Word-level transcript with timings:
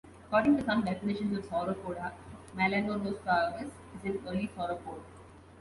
According 0.25 0.57
to 0.57 0.63
some 0.65 0.83
definitions 0.83 1.37
of 1.37 1.45
Sauropoda, 1.47 2.11
"Melanorosaurus" 2.55 3.69
is 3.95 4.03
an 4.03 4.19
early 4.27 4.47
sauropod. 4.57 4.99